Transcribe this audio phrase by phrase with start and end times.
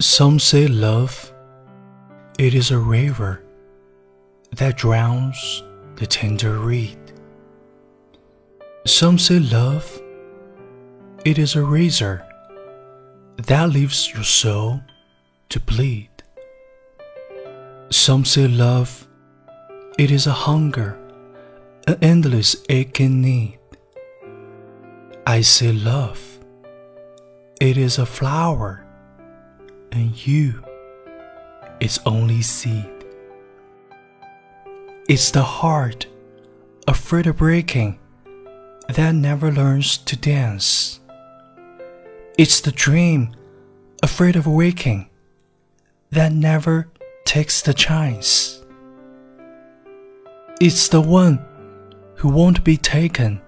[0.00, 1.30] Some say love,
[2.38, 3.44] it is a river
[4.52, 5.62] that drowns
[5.96, 6.96] the tender reed.
[8.86, 10.00] Some say love,
[11.26, 12.26] it is a razor
[13.36, 14.80] that leaves your soul
[15.50, 16.08] to bleed.
[17.90, 19.06] Some say love,
[19.98, 20.98] it is a hunger,
[21.86, 23.58] an endless aching need.
[25.26, 26.38] I say love,
[27.60, 28.86] it is a flower
[29.92, 30.64] and you,
[31.80, 32.90] its only seed.
[35.08, 36.06] It's the heart,
[36.86, 37.98] afraid of breaking,
[38.88, 41.00] that never learns to dance.
[42.38, 43.34] It's the dream,
[44.02, 45.10] afraid of waking,
[46.10, 46.88] that never
[47.24, 48.62] takes the chance.
[50.60, 51.44] It's the one
[52.16, 53.40] who won't be taken,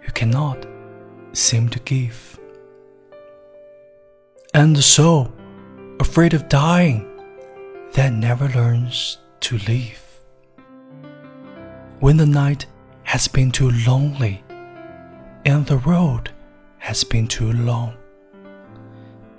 [0.00, 0.66] who cannot
[1.32, 2.38] seem to give
[4.54, 5.32] and the soul,
[5.98, 7.04] afraid of dying,
[7.94, 10.00] that never learns to live.
[11.98, 12.66] When the night
[13.02, 14.44] has been too lonely,
[15.44, 16.30] and the road
[16.78, 17.94] has been too long,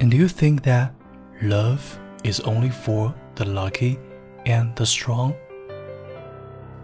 [0.01, 0.93] and you think that
[1.41, 3.97] love is only for the lucky
[4.45, 5.33] and the strong?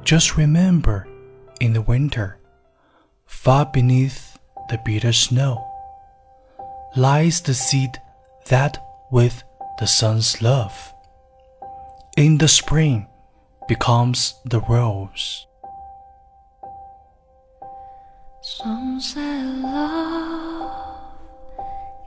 [0.05, 1.05] Just remember,
[1.59, 2.37] in the winter,
[3.25, 5.67] far beneath the bitter snow,
[6.95, 8.00] lies the seed
[8.48, 8.78] that
[9.10, 9.42] with
[9.78, 10.72] the sun's love
[12.16, 13.06] in the spring
[13.68, 15.46] becomes the rose.
[18.42, 20.70] Some say love,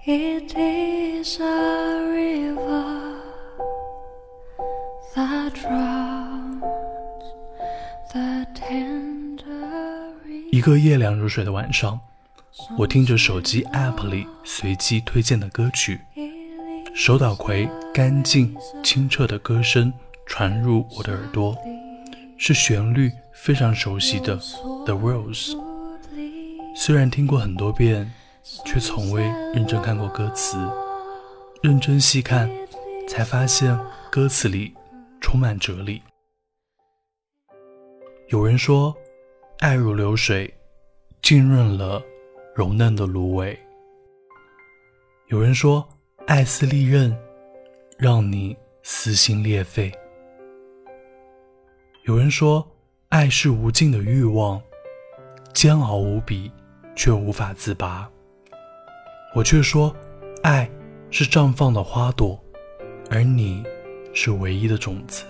[0.05, 3.22] it is a river
[5.16, 6.64] that drowns
[8.14, 10.14] the tender
[10.52, 12.00] 一个夜凉如水的晚上，
[12.78, 16.02] 我听着手机 App 里随机推荐的歌曲。
[16.94, 19.92] 手岛葵干净清澈的歌声
[20.27, 21.58] 传入我的耳朵，
[22.38, 24.38] 是旋律非常熟悉的
[24.84, 25.50] 《The Rose》。
[26.77, 28.08] 虽然听过很多遍，
[28.64, 30.56] 却从未认真看过歌词。
[31.62, 32.48] 认真细看，
[33.08, 33.76] 才发现
[34.08, 34.72] 歌词里
[35.20, 36.00] 充满哲理。
[38.28, 38.96] 有人说，
[39.58, 40.55] 爱如流水，
[41.20, 42.00] 浸润了
[42.55, 43.58] 柔嫩的芦苇。
[45.26, 45.84] 有人说。
[46.27, 47.14] 爱似利刃，
[47.98, 49.92] 让你撕心裂肺。
[52.05, 52.67] 有人说，
[53.11, 54.61] 爱是无尽的欲望，
[55.52, 56.51] 煎熬无比，
[56.96, 58.11] 却无法自拔。
[59.35, 59.95] 我却说，
[60.42, 60.68] 爱
[61.11, 62.42] 是绽放的花朵，
[63.11, 63.62] 而你
[64.14, 65.24] 是唯一的种子。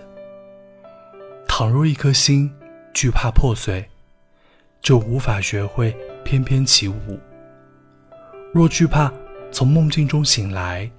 [1.48, 2.48] 倘若一颗心
[2.92, 3.84] 惧怕破碎，
[4.80, 7.18] 就无法学会翩翩起舞。
[8.52, 9.12] 若惧怕。
[9.54, 10.90] 从梦境中醒来，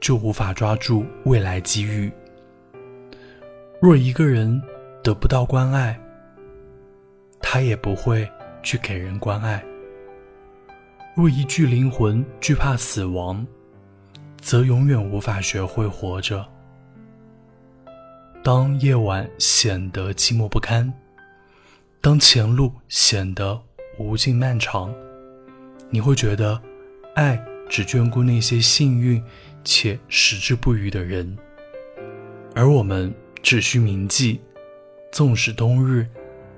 [0.00, 2.10] 就无法抓住未来机遇。
[3.78, 4.58] 若一个人
[5.02, 6.00] 得不到关爱，
[7.40, 8.26] 他也不会
[8.62, 9.62] 去给人关爱。
[11.14, 13.46] 若一具灵魂惧怕死亡，
[14.40, 16.42] 则永远无法学会活着。
[18.42, 20.90] 当夜晚显得寂寞不堪，
[22.00, 23.60] 当前路显得
[23.98, 24.90] 无尽漫长，
[25.90, 26.58] 你会觉得
[27.14, 27.38] 爱。
[27.68, 29.22] 只眷顾那些幸运
[29.62, 31.36] 且矢志不渝的人，
[32.54, 34.40] 而我们只需铭记：
[35.12, 36.06] 纵使冬日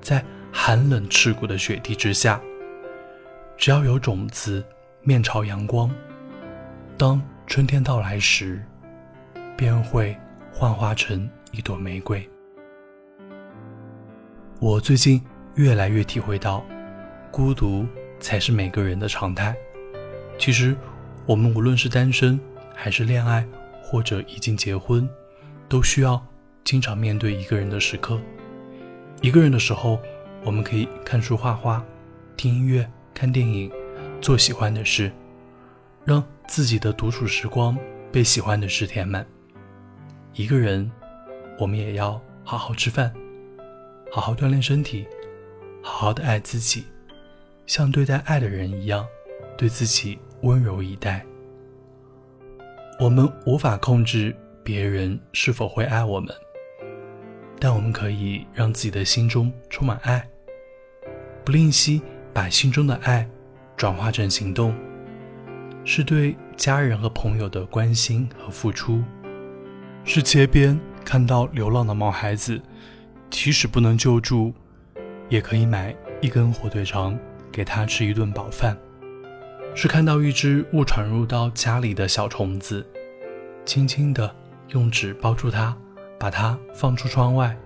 [0.01, 2.41] 在寒冷刺骨的雪地之下，
[3.57, 4.65] 只要有种子
[5.03, 5.91] 面朝阳光，
[6.97, 8.65] 当春天到来时，
[9.57, 10.17] 便会
[10.53, 12.27] 幻化成一朵玫瑰。
[14.61, 15.21] 我最近
[15.57, 16.65] 越来越体会到，
[17.33, 17.85] 孤独
[18.21, 19.57] 才是每个人的常态。
[20.39, 20.77] 其实。
[21.27, 22.41] 我们无论是单身，
[22.75, 23.47] 还是恋爱，
[23.83, 25.09] 或者已经结婚，
[25.69, 26.21] 都需要
[26.65, 28.21] 经常面对一个人的时刻。
[29.21, 30.01] 一个人的时候，
[30.45, 31.85] 我们可以看书、画画、
[32.37, 33.71] 听音乐、看电影，
[34.21, 35.13] 做喜欢的事，
[36.05, 37.79] 让自己的独处时光
[38.11, 39.25] 被喜欢的事填满。
[40.35, 40.91] 一个人，
[41.59, 43.13] 我们也要好好吃饭，
[44.11, 45.07] 好好锻炼身体，
[45.83, 46.87] 好好的爱自己，
[47.67, 49.07] 像对待爱的人一样，
[49.57, 50.19] 对自己。
[50.43, 51.25] 温柔以待。
[52.99, 56.35] 我们无法控制别人是否会爱我们，
[57.59, 60.29] 但我们可以让自己的心中充满爱，
[61.45, 62.03] 不吝惜
[62.33, 63.29] 把心中的爱
[63.77, 64.75] 转化成行动，
[65.85, 69.03] 是对家人和朋友的关心和付出，
[70.05, 72.61] 是街边看到流浪的毛孩子，
[73.31, 74.53] 即使不能救助，
[75.31, 77.19] 也可以买一根火腿肠
[77.51, 78.77] 给他吃一顿饱饭。
[79.75, 82.85] 是看到一只误闯入到家里的小虫子，
[83.65, 84.35] 轻轻地
[84.69, 85.75] 用纸包住它，
[86.19, 87.57] 把它放出窗外。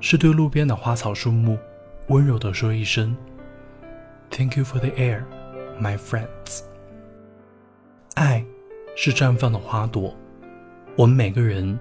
[0.00, 1.58] 是对路边的花草树木
[2.06, 3.14] 温柔地说一声
[4.30, 5.24] ：“Thank you for the air,
[5.78, 6.62] my friends。”
[8.14, 8.44] 爱
[8.96, 10.16] 是绽放的花朵，
[10.96, 11.78] 我们每个人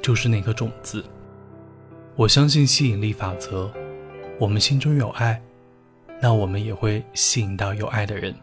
[0.00, 1.04] 就是那颗种子。
[2.14, 3.70] 我相信吸引力法则，
[4.38, 5.42] 我们心中有爱，
[6.20, 8.34] 那我们也会吸引到有爱的人。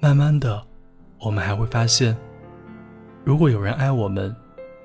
[0.00, 0.64] 慢慢的，
[1.18, 2.16] 我们还会发现，
[3.24, 4.34] 如果有人爱我们，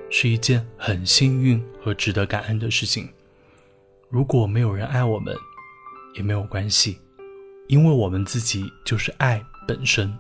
[0.10, 3.08] 是一件很幸运和值得感恩的事情。
[4.10, 5.36] 如果没有人爱我们，
[6.16, 7.00] 也没有关系，
[7.68, 10.12] 因为我们自己就是爱本身。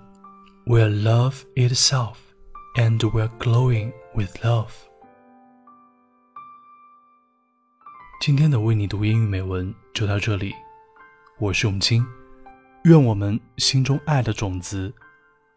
[0.65, 2.15] We're love itself,
[2.75, 4.71] and we're glowing with love。
[8.21, 10.53] 今天的为你读英语美文就到这里，
[11.39, 12.05] 我是永清，
[12.83, 14.93] 愿我们心中爱的种子，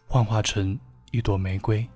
[0.07, 0.77] 幻化成
[1.11, 1.87] 一朵玫瑰。